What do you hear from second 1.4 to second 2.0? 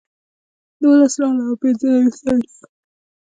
او پنځه